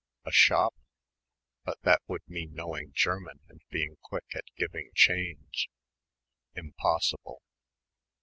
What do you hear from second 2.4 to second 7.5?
knowing German and being quick at giving change. Impossible.